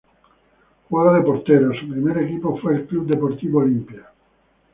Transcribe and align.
Juega 0.89 1.13
de 1.13 1.21
portero, 1.21 1.71
su 1.79 1.87
primer 1.87 2.17
equipo 2.17 2.57
fue 2.57 2.73
el 2.73 2.87
Club 2.87 3.05
Deportivo 3.05 3.59
Olimpia. 3.59 4.07